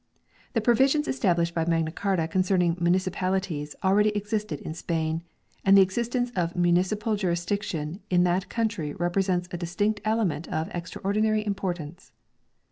[0.53, 5.21] The provisions established by Magna Carta concerning municipali ties already existed in Spain;
[5.63, 11.45] and the existence of municipal jurisdiction in that country represents a distinct element of extraordinary
[11.45, 12.13] importance.